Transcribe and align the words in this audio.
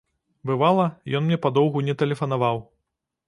Бывала, 0.51 0.85
ён 1.19 1.27
мне 1.27 1.37
падоўгу 1.45 1.85
не 1.89 1.95
тэлефанаваў. 2.05 2.63